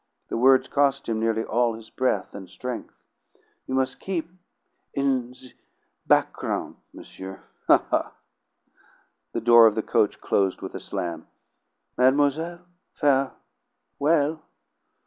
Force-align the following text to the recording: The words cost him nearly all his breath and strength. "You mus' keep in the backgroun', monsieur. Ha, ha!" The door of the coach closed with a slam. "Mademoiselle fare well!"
The 0.29 0.37
words 0.37 0.67
cost 0.67 1.07
him 1.07 1.19
nearly 1.19 1.43
all 1.43 1.75
his 1.75 1.91
breath 1.91 2.33
and 2.33 2.49
strength. 2.49 2.95
"You 3.67 3.75
mus' 3.75 3.93
keep 3.93 4.31
in 4.95 5.29
the 5.29 5.53
backgroun', 6.07 6.77
monsieur. 6.91 7.43
Ha, 7.67 7.85
ha!" 7.91 8.11
The 9.33 9.41
door 9.41 9.67
of 9.67 9.75
the 9.75 9.83
coach 9.83 10.19
closed 10.19 10.59
with 10.59 10.73
a 10.73 10.79
slam. 10.79 11.27
"Mademoiselle 11.99 12.65
fare 12.93 13.33
well!" 13.99 14.41